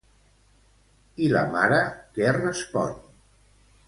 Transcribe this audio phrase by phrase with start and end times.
[1.25, 1.79] I la mare
[2.15, 2.97] què respon?